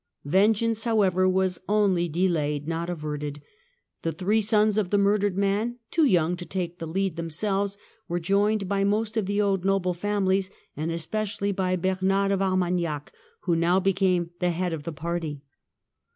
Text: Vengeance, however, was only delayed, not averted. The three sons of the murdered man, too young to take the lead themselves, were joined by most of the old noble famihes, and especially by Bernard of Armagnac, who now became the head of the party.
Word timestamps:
Vengeance, 0.25 0.83
however, 0.85 1.29
was 1.29 1.59
only 1.69 2.09
delayed, 2.09 2.67
not 2.67 2.89
averted. 2.89 3.39
The 4.01 4.11
three 4.11 4.41
sons 4.41 4.79
of 4.79 4.89
the 4.89 4.97
murdered 4.97 5.37
man, 5.37 5.77
too 5.91 6.05
young 6.05 6.35
to 6.37 6.43
take 6.45 6.79
the 6.79 6.87
lead 6.87 7.17
themselves, 7.17 7.77
were 8.07 8.19
joined 8.19 8.67
by 8.67 8.83
most 8.83 9.15
of 9.15 9.27
the 9.27 9.39
old 9.39 9.63
noble 9.63 9.93
famihes, 9.93 10.49
and 10.75 10.89
especially 10.89 11.51
by 11.51 11.75
Bernard 11.75 12.31
of 12.31 12.41
Armagnac, 12.41 13.13
who 13.41 13.55
now 13.55 13.79
became 13.79 14.31
the 14.39 14.49
head 14.49 14.73
of 14.73 14.85
the 14.85 14.91
party. 14.91 15.43